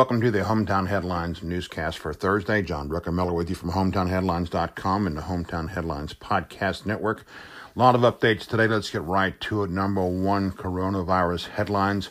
welcome 0.00 0.22
to 0.22 0.30
the 0.30 0.40
Hometown 0.40 0.88
Headlines 0.88 1.42
newscast 1.42 1.98
for 1.98 2.14
Thursday. 2.14 2.62
John 2.62 2.88
Druckenmiller 2.88 3.34
with 3.34 3.50
you 3.50 3.54
from 3.54 3.72
HometownHeadlines.com 3.72 5.06
and 5.06 5.14
the 5.14 5.20
Hometown 5.20 5.68
Headlines 5.68 6.14
Podcast 6.14 6.86
Network. 6.86 7.26
A 7.76 7.78
lot 7.78 7.94
of 7.94 8.00
updates 8.00 8.46
today. 8.46 8.66
Let's 8.66 8.88
get 8.88 9.02
right 9.02 9.38
to 9.42 9.62
it. 9.62 9.68
Number 9.68 10.02
one, 10.02 10.52
coronavirus 10.52 11.48
headlines. 11.48 12.08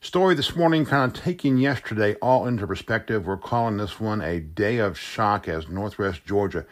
Story 0.00 0.34
this 0.34 0.56
morning, 0.56 0.84
kind 0.84 1.08
of 1.08 1.22
taking 1.22 1.58
yesterday 1.58 2.16
all 2.16 2.44
into 2.44 2.66
perspective. 2.66 3.24
We're 3.24 3.36
calling 3.36 3.76
this 3.76 4.00
one 4.00 4.20
a 4.20 4.40
day 4.40 4.78
of 4.78 4.98
shock 4.98 5.46
as 5.46 5.68
Northwest 5.68 6.24
Georgia 6.26 6.66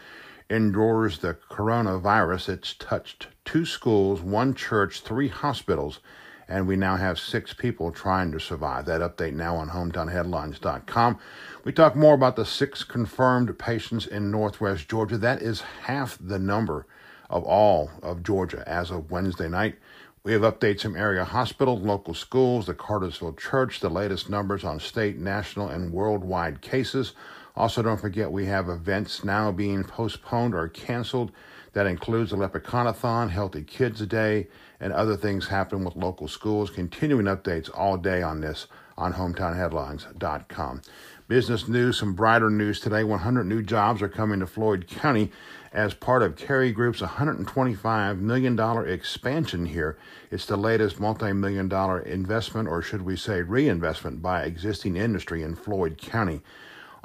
endures 0.50 1.18
the 1.18 1.34
coronavirus. 1.48 2.48
It's 2.48 2.74
touched 2.74 3.28
two 3.44 3.66
schools, 3.66 4.20
one 4.20 4.52
church, 4.52 5.02
three 5.02 5.28
hospitals 5.28 6.00
and 6.48 6.66
we 6.66 6.76
now 6.76 6.96
have 6.96 7.18
six 7.18 7.52
people 7.52 7.90
trying 7.90 8.32
to 8.32 8.38
survive. 8.40 8.86
That 8.86 9.00
update 9.00 9.34
now 9.34 9.56
on 9.56 9.70
hometownheadlines.com. 9.70 11.18
We 11.64 11.72
talk 11.72 11.96
more 11.96 12.14
about 12.14 12.36
the 12.36 12.46
six 12.46 12.84
confirmed 12.84 13.58
patients 13.58 14.06
in 14.06 14.30
Northwest 14.30 14.88
Georgia. 14.88 15.18
That 15.18 15.42
is 15.42 15.62
half 15.82 16.16
the 16.20 16.38
number 16.38 16.86
of 17.28 17.42
all 17.44 17.90
of 18.02 18.22
Georgia 18.22 18.62
as 18.66 18.90
of 18.90 19.10
Wednesday 19.10 19.48
night. 19.48 19.76
We 20.22 20.32
have 20.32 20.42
updates 20.42 20.82
from 20.82 20.96
area 20.96 21.24
hospitals, 21.24 21.82
local 21.82 22.14
schools, 22.14 22.66
the 22.66 22.74
Cartersville 22.74 23.34
Church, 23.34 23.78
the 23.78 23.88
latest 23.88 24.28
numbers 24.28 24.64
on 24.64 24.80
state, 24.80 25.18
national, 25.18 25.68
and 25.68 25.92
worldwide 25.92 26.60
cases. 26.60 27.12
Also, 27.56 27.82
don't 27.82 28.00
forget 28.00 28.30
we 28.30 28.46
have 28.46 28.68
events 28.68 29.24
now 29.24 29.50
being 29.50 29.82
postponed 29.82 30.54
or 30.54 30.68
canceled. 30.68 31.32
That 31.72 31.86
includes 31.86 32.30
the 32.30 32.36
Leprechaunathon, 32.36 33.30
Healthy 33.30 33.64
Kids 33.64 34.04
Day, 34.06 34.48
and 34.80 34.92
other 34.92 35.16
things 35.16 35.48
happen 35.48 35.84
with 35.84 35.96
local 35.96 36.28
schools. 36.28 36.70
Continuing 36.70 37.26
updates 37.26 37.70
all 37.72 37.96
day 37.96 38.22
on 38.22 38.40
this 38.40 38.66
on 38.98 39.12
hometownheadlines.com. 39.14 40.82
Business 41.28 41.68
news, 41.68 41.98
some 41.98 42.14
brighter 42.14 42.50
news 42.50 42.80
today. 42.80 43.04
100 43.04 43.44
new 43.44 43.62
jobs 43.62 44.00
are 44.00 44.08
coming 44.08 44.40
to 44.40 44.46
Floyd 44.46 44.86
County 44.86 45.30
as 45.72 45.92
part 45.92 46.22
of 46.22 46.36
Kerry 46.36 46.72
Group's 46.72 47.02
$125 47.02 48.20
million 48.20 48.88
expansion 48.88 49.66
here. 49.66 49.98
It's 50.30 50.46
the 50.46 50.56
latest 50.56 50.98
multi 50.98 51.32
million 51.32 51.68
dollar 51.68 52.00
investment, 52.00 52.68
or 52.68 52.80
should 52.80 53.02
we 53.02 53.16
say 53.16 53.42
reinvestment, 53.42 54.22
by 54.22 54.42
existing 54.42 54.96
industry 54.96 55.42
in 55.42 55.56
Floyd 55.56 55.98
County. 55.98 56.40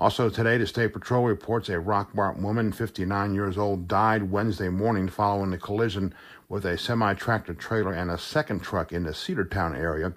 Also 0.02 0.32
today, 0.32 0.58
the 0.58 0.66
State 0.66 0.94
Patrol 0.94 1.26
reports 1.26 1.70
a 1.70 1.74
Rockmart 1.74 2.42
woman, 2.42 2.72
59 2.72 3.36
years 3.36 3.56
old, 3.56 3.88
died 3.88 4.32
Wednesday 4.32 4.68
morning 4.68 5.08
following 5.08 5.54
a 5.54 5.60
collision 5.60 6.12
with 6.50 6.66
a 6.66 6.76
semi-tractor 6.76 7.54
trailer 7.54 7.94
and 7.94 8.10
a 8.10 8.18
second 8.18 8.64
truck 8.64 8.92
in 8.92 9.04
the 9.04 9.12
Cedartown 9.12 9.78
area. 9.78 10.12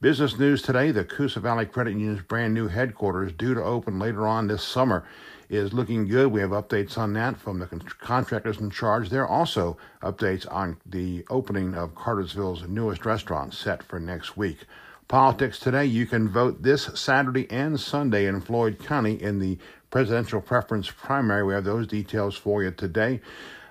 Business 0.00 0.38
news 0.38 0.62
today, 0.62 0.90
the 0.90 1.04
Coosa 1.04 1.40
Valley 1.40 1.66
Credit 1.66 1.90
Union's 1.90 2.22
brand 2.22 2.54
new 2.54 2.68
headquarters, 2.68 3.30
due 3.30 3.52
to 3.52 3.62
open 3.62 3.98
later 3.98 4.26
on 4.26 4.46
this 4.46 4.64
summer, 4.64 5.04
is 5.50 5.74
looking 5.74 6.08
good. 6.08 6.28
We 6.28 6.40
have 6.40 6.52
updates 6.52 6.96
on 6.96 7.12
that 7.12 7.36
from 7.36 7.58
the 7.58 7.66
contractors 7.66 8.58
in 8.58 8.70
charge. 8.70 9.10
There 9.10 9.24
are 9.24 9.28
also 9.28 9.76
updates 10.02 10.50
on 10.50 10.78
the 10.86 11.26
opening 11.28 11.74
of 11.74 11.94
Cartersville's 11.94 12.66
newest 12.66 13.04
restaurant 13.04 13.52
set 13.52 13.82
for 13.82 14.00
next 14.00 14.38
week. 14.38 14.60
Politics 15.08 15.60
today, 15.60 15.84
you 15.84 16.04
can 16.04 16.28
vote 16.28 16.64
this 16.64 16.90
Saturday 16.94 17.48
and 17.48 17.78
Sunday 17.78 18.26
in 18.26 18.40
Floyd 18.40 18.84
County 18.84 19.22
in 19.22 19.38
the 19.38 19.56
presidential 19.88 20.40
preference 20.40 20.90
primary. 20.90 21.44
We 21.44 21.54
have 21.54 21.62
those 21.62 21.86
details 21.86 22.36
for 22.36 22.64
you 22.64 22.72
today. 22.72 23.20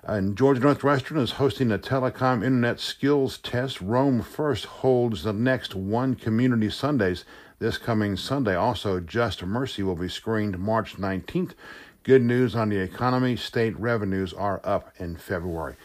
And 0.02 0.38
Georgia 0.38 0.62
Northwestern 0.62 1.18
is 1.18 1.32
hosting 1.32 1.74
a 1.74 1.78
telecom 1.78 2.36
internet 2.36 2.80
skills 2.80 3.38
test. 3.38 3.82
Rome 3.82 4.22
First 4.22 4.64
holds 4.64 5.24
the 5.24 5.34
next 5.34 5.76
one 5.76 6.16
community 6.16 6.70
Sundays 6.70 7.26
this 7.60 7.78
coming 7.78 8.16
Sunday. 8.16 8.56
Also, 8.56 9.02
Just 9.02 9.44
Mercy 9.44 9.84
will 9.84 9.98
be 9.98 10.08
screened 10.08 10.58
March 10.58 10.96
19th. 10.96 11.52
Good 12.04 12.22
news 12.22 12.56
on 12.56 12.70
the 12.70 12.80
economy. 12.80 13.36
State 13.36 13.78
revenues 13.78 14.32
are 14.32 14.62
up 14.64 14.94
in 15.00 15.18
February. 15.18 15.76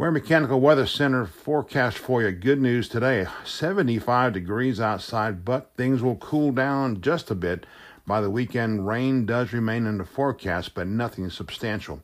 Ware 0.00 0.10
Mechanical 0.10 0.58
Weather 0.62 0.86
Center 0.86 1.26
forecast 1.26 1.98
for 1.98 2.22
you. 2.22 2.32
Good 2.32 2.58
news 2.58 2.88
today 2.88 3.26
75 3.44 4.32
degrees 4.32 4.80
outside, 4.80 5.44
but 5.44 5.72
things 5.76 6.00
will 6.00 6.16
cool 6.16 6.52
down 6.52 7.02
just 7.02 7.30
a 7.30 7.34
bit. 7.34 7.66
By 8.06 8.22
the 8.22 8.30
weekend, 8.30 8.86
rain 8.86 9.26
does 9.26 9.52
remain 9.52 9.84
in 9.84 9.98
the 9.98 10.06
forecast, 10.06 10.74
but 10.74 10.86
nothing 10.86 11.28
substantial. 11.28 12.02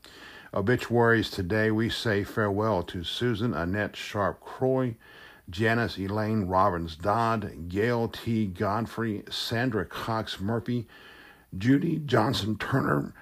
Obituaries 0.52 1.30
today, 1.30 1.70
we 1.70 1.88
say 1.88 2.22
farewell 2.22 2.82
to 2.82 3.02
Susan 3.02 3.54
Annette 3.54 3.96
Sharp 3.96 4.40
Croy, 4.40 4.96
Janice 5.48 5.96
Elaine 5.96 6.42
Robbins 6.42 6.96
Dodd, 6.96 7.70
Gail 7.70 8.08
T. 8.08 8.46
Godfrey, 8.46 9.22
Sandra 9.30 9.86
Cox 9.86 10.38
Murphy, 10.38 10.86
Judy 11.56 12.02
Johnson 12.04 12.58
Turner, 12.58 13.14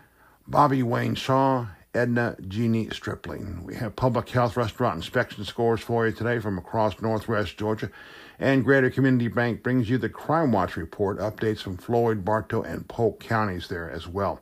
Bobby 0.49 0.83
Wayne 0.83 1.15
Shaw, 1.15 1.67
Edna 1.95 2.37
Jeannie 2.49 2.91
Stripling. 2.91 3.65
We 3.65 3.77
have 3.77 3.95
public 3.95 4.29
health 4.29 4.57
restaurant 4.57 4.97
inspection 4.97 5.45
scores 5.45 5.81
for 5.81 6.07
you 6.07 6.13
today 6.13 6.41
from 6.41 6.59
across 6.59 7.01
Northwest 7.01 7.57
Georgia. 7.57 7.91
And 8.39 8.65
Greater 8.65 8.91
Community 8.91 9.29
Bank 9.29 9.63
brings 9.63 9.89
you 9.89 9.97
the 9.97 10.09
Crime 10.09 10.51
Watch 10.51 10.77
report, 10.77 11.19
updates 11.19 11.61
from 11.61 11.77
Floyd, 11.77 12.25
Bartow, 12.25 12.63
and 12.63 12.89
Polk 12.89 13.21
counties 13.21 13.69
there 13.69 13.91
as 13.91 14.09
well. 14.09 14.41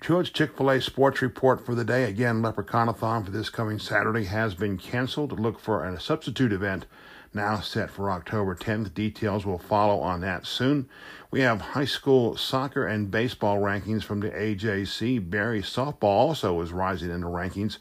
Truett's 0.00 0.30
Chick 0.30 0.56
fil 0.56 0.70
A 0.70 0.80
sports 0.80 1.22
report 1.22 1.64
for 1.64 1.74
the 1.74 1.84
day. 1.84 2.04
Again, 2.04 2.42
Leprechaunathon 2.42 3.24
for 3.24 3.30
this 3.30 3.50
coming 3.50 3.78
Saturday 3.78 4.24
has 4.24 4.54
been 4.54 4.76
canceled. 4.76 5.38
Look 5.38 5.58
for 5.58 5.84
a 5.84 6.00
substitute 6.00 6.52
event 6.52 6.86
now 7.34 7.60
set 7.60 7.90
for 7.90 8.10
October 8.10 8.54
10th. 8.54 8.94
Details 8.94 9.44
will 9.44 9.58
follow 9.58 10.00
on 10.00 10.20
that 10.22 10.46
soon. 10.46 10.88
We 11.30 11.40
have 11.40 11.60
high 11.60 11.84
school 11.84 12.36
soccer 12.36 12.86
and 12.86 13.10
baseball 13.10 13.58
rankings 13.58 14.02
from 14.02 14.20
the 14.20 14.30
AJC. 14.30 15.28
Berry 15.28 15.62
softball 15.62 16.04
also 16.04 16.60
is 16.60 16.72
rising 16.72 17.10
in 17.10 17.20
the 17.20 17.26
rankings. 17.26 17.78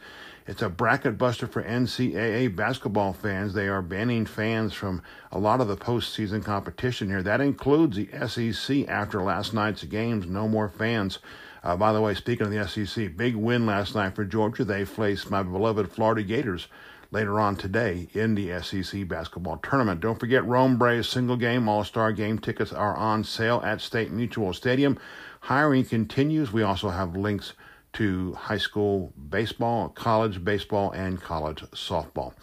It's 0.47 0.61
a 0.61 0.69
bracket 0.69 1.17
buster 1.17 1.45
for 1.45 1.61
NCAA 1.61 2.55
basketball 2.55 3.11
fans. 3.13 3.53
They 3.53 3.67
are 3.67 3.81
banning 3.81 4.25
fans 4.25 4.73
from 4.73 5.01
a 5.31 5.37
lot 5.37 5.59
of 5.59 5.67
the 5.67 5.75
postseason 5.75 6.43
competition 6.43 7.09
here. 7.09 7.21
That 7.21 7.41
includes 7.41 7.97
the 7.97 8.09
SEC 8.27 8.87
after 8.87 9.21
last 9.21 9.53
night's 9.53 9.83
games. 9.83 10.25
No 10.25 10.47
more 10.47 10.69
fans. 10.69 11.19
Uh, 11.63 11.75
by 11.75 11.91
the 11.91 11.99
way, 11.99 12.13
speaking 12.13 12.47
of 12.47 12.53
the 12.53 12.65
SEC, 12.65 13.17
big 13.17 13.35
win 13.35 13.65
last 13.65 13.93
night 13.93 14.15
for 14.15 14.23
Georgia. 14.23 14.63
They 14.63 14.85
faced 14.85 15.29
my 15.29 15.43
beloved 15.43 15.91
Florida 15.91 16.23
Gators 16.23 16.67
later 17.11 17.39
on 17.39 17.55
today 17.55 18.07
in 18.13 18.35
the 18.35 18.61
SEC 18.61 19.07
basketball 19.07 19.57
tournament. 19.57 20.01
Don't 20.01 20.19
forget 20.19 20.45
Rome 20.45 20.77
Braves 20.77 21.09
single 21.09 21.37
game 21.37 21.69
All 21.69 21.83
Star 21.83 22.11
game 22.11 22.39
tickets 22.39 22.73
are 22.73 22.95
on 22.95 23.23
sale 23.23 23.61
at 23.63 23.81
State 23.81 24.11
Mutual 24.11 24.53
Stadium. 24.53 24.97
Hiring 25.41 25.85
continues. 25.85 26.51
We 26.51 26.63
also 26.63 26.89
have 26.89 27.15
links 27.15 27.53
to 27.93 28.33
high 28.33 28.57
school 28.57 29.13
baseball, 29.29 29.89
college 29.89 30.43
baseball, 30.43 30.91
and 30.91 31.21
college 31.21 31.61
softball. 31.71 32.33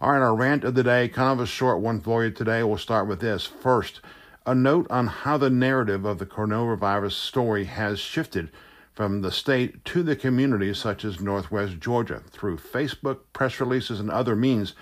All 0.00 0.12
right, 0.12 0.22
our 0.22 0.34
rant 0.34 0.64
of 0.64 0.74
the 0.74 0.82
day, 0.82 1.08
kind 1.08 1.32
of 1.32 1.40
a 1.40 1.46
short 1.46 1.80
one 1.80 2.00
for 2.00 2.24
you 2.24 2.30
today. 2.30 2.62
We'll 2.62 2.78
start 2.78 3.08
with 3.08 3.20
this. 3.20 3.46
First, 3.46 4.00
a 4.46 4.54
note 4.54 4.86
on 4.90 5.06
how 5.08 5.38
the 5.38 5.50
narrative 5.50 6.04
of 6.04 6.18
the 6.18 6.26
coronavirus 6.26 7.12
story 7.12 7.64
has 7.64 7.98
shifted 7.98 8.50
from 8.98 9.20
the 9.20 9.30
state 9.30 9.84
to 9.84 10.02
the 10.02 10.16
community, 10.16 10.74
such 10.74 11.04
as 11.04 11.20
Northwest 11.20 11.78
Georgia. 11.78 12.20
Through 12.32 12.56
Facebook, 12.56 13.20
press 13.32 13.60
releases, 13.60 14.00
and 14.00 14.10
other 14.10 14.34
means, 14.34 14.74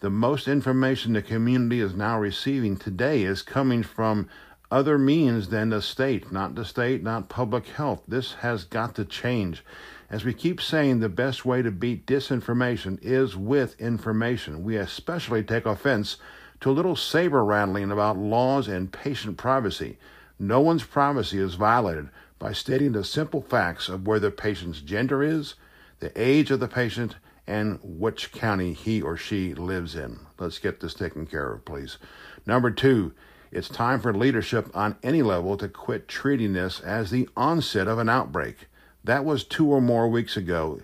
the 0.00 0.10
most 0.10 0.48
information 0.48 1.12
the 1.12 1.22
community 1.22 1.80
is 1.80 1.94
now 1.94 2.18
receiving 2.18 2.76
today 2.76 3.22
is 3.22 3.42
coming 3.42 3.84
from 3.84 4.28
other 4.72 4.98
means 4.98 5.50
than 5.50 5.70
the 5.70 5.80
state, 5.80 6.32
not 6.32 6.56
the 6.56 6.64
state, 6.64 7.04
not 7.04 7.28
public 7.28 7.68
health. 7.68 8.02
This 8.08 8.32
has 8.40 8.64
got 8.64 8.96
to 8.96 9.04
change. 9.04 9.64
As 10.10 10.24
we 10.24 10.34
keep 10.34 10.60
saying, 10.60 10.98
the 10.98 11.08
best 11.08 11.44
way 11.44 11.62
to 11.62 11.70
beat 11.70 12.06
disinformation 12.06 12.98
is 13.00 13.36
with 13.36 13.80
information. 13.80 14.64
We 14.64 14.78
especially 14.78 15.44
take 15.44 15.64
offense 15.64 16.16
to 16.58 16.70
a 16.70 16.72
little 16.72 16.96
saber 16.96 17.44
rattling 17.44 17.92
about 17.92 18.18
laws 18.18 18.66
and 18.66 18.92
patient 18.92 19.36
privacy. 19.36 19.96
No 20.40 20.58
one's 20.60 20.82
privacy 20.82 21.38
is 21.38 21.54
violated 21.54 22.08
by 22.40 22.52
stating 22.52 22.92
the 22.92 23.04
simple 23.04 23.42
facts 23.42 23.88
of 23.88 24.06
where 24.06 24.18
the 24.18 24.32
patient's 24.32 24.80
gender 24.80 25.22
is, 25.22 25.54
the 26.00 26.10
age 26.20 26.50
of 26.50 26.58
the 26.58 26.66
patient, 26.66 27.14
and 27.46 27.78
which 27.82 28.32
county 28.32 28.72
he 28.72 29.00
or 29.00 29.16
she 29.16 29.54
lives 29.54 29.94
in. 29.94 30.18
Let's 30.38 30.58
get 30.58 30.80
this 30.80 30.94
taken 30.94 31.26
care 31.26 31.52
of, 31.52 31.64
please. 31.64 31.98
Number 32.46 32.70
two, 32.70 33.12
it's 33.52 33.68
time 33.68 34.00
for 34.00 34.14
leadership 34.14 34.70
on 34.74 34.96
any 35.02 35.20
level 35.20 35.56
to 35.58 35.68
quit 35.68 36.08
treating 36.08 36.54
this 36.54 36.80
as 36.80 37.10
the 37.10 37.28
onset 37.36 37.86
of 37.86 37.98
an 37.98 38.08
outbreak. 38.08 38.68
That 39.04 39.24
was 39.24 39.44
two 39.44 39.66
or 39.66 39.80
more 39.80 40.08
weeks 40.08 40.36
ago. 40.36 40.80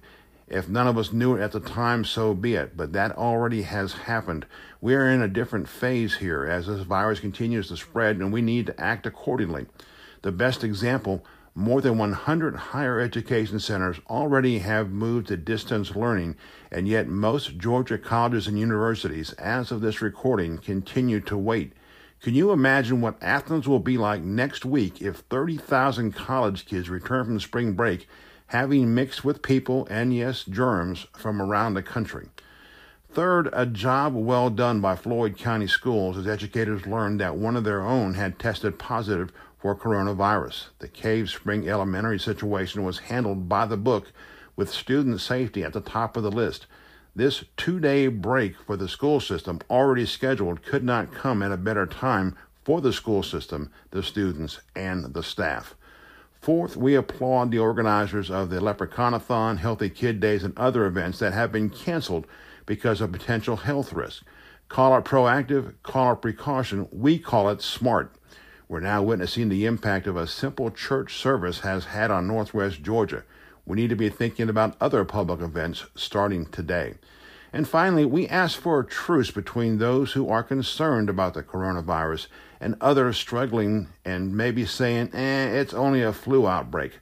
If 0.49 0.69
none 0.69 0.87
of 0.87 0.99
us 0.99 1.13
knew 1.13 1.37
it 1.37 1.41
at 1.41 1.53
the 1.53 1.61
time, 1.61 2.05
so 2.05 2.35
be 2.35 2.55
it. 2.55 2.77
But 2.77 2.93
that 2.93 3.17
already 3.17 3.63
has 3.63 3.93
happened. 3.93 4.45
We 4.81 4.95
are 4.95 5.09
in 5.09 5.23
a 5.23 5.29
different 5.29 5.69
phase 5.69 6.17
here 6.17 6.45
as 6.45 6.67
this 6.67 6.83
virus 6.83 7.21
continues 7.21 7.69
to 7.69 7.77
spread, 7.77 8.17
and 8.17 8.33
we 8.33 8.43
need 8.43 8.67
to 8.67 8.81
act 8.81 9.07
accordingly. 9.07 9.67
The 10.23 10.33
best 10.33 10.63
example 10.63 11.25
more 11.57 11.81
than 11.81 11.97
100 11.97 12.55
higher 12.55 13.01
education 13.01 13.59
centers 13.59 13.99
already 14.11 14.59
have 14.59 14.91
moved 14.91 15.29
to 15.29 15.39
distance 15.39 15.97
learning, 15.97 16.37
and 16.71 16.87
yet 16.87 17.09
most 17.09 17.57
Georgia 17.57 17.97
colleges 17.97 18.47
and 18.47 18.59
universities, 18.59 19.33
as 19.33 19.73
of 19.73 19.81
this 19.81 20.03
recording, 20.03 20.59
continue 20.59 21.19
to 21.19 21.37
wait. 21.37 21.73
Can 22.21 22.35
you 22.35 22.53
imagine 22.53 23.01
what 23.01 23.23
Athens 23.23 23.67
will 23.67 23.79
be 23.79 23.97
like 23.97 24.21
next 24.21 24.67
week 24.67 25.01
if 25.01 25.17
30,000 25.31 26.13
college 26.13 26.67
kids 26.67 26.91
return 26.91 27.25
from 27.25 27.41
spring 27.41 27.73
break 27.73 28.07
having 28.49 28.95
mixed 28.95 29.25
with 29.25 29.41
people 29.41 29.87
and, 29.89 30.15
yes, 30.15 30.45
germs 30.45 31.07
from 31.17 31.41
around 31.41 31.73
the 31.73 31.83
country? 31.83 32.29
Third, 33.11 33.49
a 33.55 33.65
job 33.65 34.15
well 34.15 34.51
done 34.51 34.83
by 34.83 34.95
Floyd 34.95 35.39
County 35.39 35.69
Schools 35.69 36.19
as 36.19 36.27
educators 36.27 36.87
learned 36.87 37.19
that 37.21 37.37
one 37.37 37.57
of 37.57 37.65
their 37.65 37.81
own 37.81 38.13
had 38.13 38.39
tested 38.39 38.79
positive 38.79 39.33
for 39.59 39.75
coronavirus. 39.77 40.67
The 40.79 40.89
Cave 40.89 41.31
Spring 41.31 41.69
Elementary 41.69 42.19
situation 42.19 42.85
was 42.85 42.99
handled 42.99 43.49
by 43.49 43.67
the 43.67 43.77
book 43.77 44.13
with 44.57 44.71
student 44.71 45.21
safety 45.21 45.63
at 45.63 45.73
the 45.73 45.81
top 45.81 46.17
of 46.17 46.23
the 46.23 46.31
list. 46.31 46.67
This 47.15 47.45
two 47.57 47.81
day 47.81 48.09
break 48.09 48.57
for 48.61 48.77
the 48.77 48.89
school 48.89 49.21
system, 49.21 49.61
already 49.71 50.05
scheduled, 50.05 50.63
could 50.63 50.85
not 50.85 51.15
come 51.15 51.43
at 51.43 51.53
a 51.53 51.57
better 51.57 51.87
time 51.87 52.37
for 52.65 52.81
the 52.81 52.93
school 52.93 53.23
system, 53.23 53.71
the 53.91 54.03
students, 54.03 54.61
and 54.75 55.15
the 55.15 55.23
staff. 55.23 55.75
Fourth, 56.41 56.77
we 56.77 56.95
applaud 56.95 57.51
the 57.51 57.59
organizers 57.59 58.31
of 58.31 58.51
the 58.51 58.61
Leprechaunathon, 58.61 59.59
Healthy 59.59 59.91
Kid 59.91 60.21
Days, 60.21 60.45
and 60.45 60.57
other 60.59 60.85
events 60.85 61.19
that 61.21 61.33
have 61.33 61.51
been 61.53 61.71
canceled 61.71 62.27
because 62.67 63.01
of 63.01 63.13
potential 63.13 63.57
health 63.57 63.93
risk. 63.93 64.25
Call 64.69 64.97
it 64.99 65.05
proactive, 65.05 65.75
call 65.83 66.15
it 66.15 66.23
precaution, 66.23 66.89
we 66.91 67.19
call 67.19 67.49
it 67.49 67.63
smart. 67.63 68.16
We're 68.69 68.81
now 68.81 69.01
witnessing 69.01 69.49
the 69.49 69.65
impact 69.65 70.09
of 70.09 70.17
a 70.17 70.27
simple 70.27 70.73
church 70.73 71.17
service 71.17 71.61
has 71.61 71.85
had 71.85 72.11
on 72.11 72.27
Northwest 72.27 72.83
Georgia. 72.83 73.23
We 73.65 73.77
need 73.77 73.91
to 73.91 73.97
be 73.97 74.09
thinking 74.09 74.49
about 74.49 74.77
other 74.81 75.05
public 75.05 75.41
events 75.41 75.87
starting 75.95 76.47
today. 76.47 76.95
And 77.53 77.69
finally, 77.69 78.05
we 78.05 78.27
ask 78.27 78.59
for 78.59 78.81
a 78.81 78.87
truce 78.87 79.31
between 79.31 79.79
those 79.79 80.13
who 80.13 80.29
are 80.29 80.43
concerned 80.43 81.09
about 81.09 81.35
the 81.35 81.45
coronavirus 81.45 82.27
and 82.61 82.75
others 82.81 83.17
struggling 83.17 83.87
and 84.05 84.37
maybe 84.37 84.67
saying, 84.67 85.15
eh, 85.15 85.47
it's 85.47 85.73
only 85.73 86.03
a 86.03 86.13
flu 86.13 86.49
outbreak. 86.49 86.99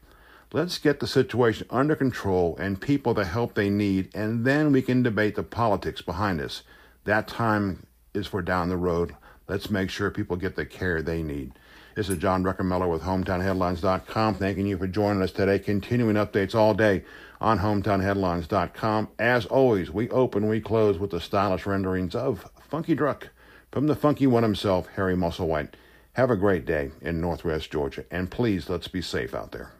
Let's 0.52 0.76
get 0.76 1.00
the 1.00 1.06
situation 1.06 1.66
under 1.70 1.96
control 1.96 2.58
and 2.58 2.78
people 2.80 3.14
the 3.14 3.24
help 3.24 3.54
they 3.54 3.70
need, 3.70 4.14
and 4.14 4.44
then 4.44 4.70
we 4.70 4.82
can 4.82 5.02
debate 5.02 5.34
the 5.34 5.42
politics 5.42 6.02
behind 6.02 6.40
this. 6.40 6.62
That 7.04 7.26
time 7.26 7.86
is 8.12 8.26
for 8.26 8.42
down 8.42 8.68
the 8.68 8.76
road. 8.76 9.16
Let's 9.46 9.68
make 9.68 9.90
sure 9.90 10.10
people 10.10 10.36
get 10.36 10.56
the 10.56 10.64
care 10.64 11.02
they 11.02 11.22
need. 11.22 11.52
This 11.94 12.08
is 12.08 12.18
John 12.18 12.42
Druckenmiller 12.42 12.90
with 12.90 13.02
HometownHeadlines.com. 13.02 14.34
Thanking 14.36 14.66
you 14.66 14.78
for 14.78 14.86
joining 14.86 15.22
us 15.22 15.32
today. 15.32 15.58
Continuing 15.58 16.16
updates 16.16 16.54
all 16.54 16.72
day 16.72 17.04
on 17.40 17.58
HometownHeadlines.com. 17.58 19.08
As 19.18 19.46
always, 19.46 19.90
we 19.90 20.08
open, 20.08 20.48
we 20.48 20.60
close 20.60 20.98
with 20.98 21.10
the 21.10 21.20
stylish 21.20 21.66
renderings 21.66 22.14
of 22.14 22.50
Funky 22.68 22.96
Druck 22.96 23.28
from 23.70 23.86
the 23.86 23.94
funky 23.94 24.26
one 24.26 24.42
himself, 24.42 24.88
Harry 24.96 25.14
Musselwhite. 25.14 25.74
Have 26.14 26.30
a 26.30 26.36
great 26.36 26.64
day 26.64 26.92
in 27.02 27.20
Northwest 27.20 27.70
Georgia, 27.70 28.04
and 28.10 28.30
please 28.30 28.70
let's 28.70 28.88
be 28.88 29.02
safe 29.02 29.34
out 29.34 29.52
there. 29.52 29.72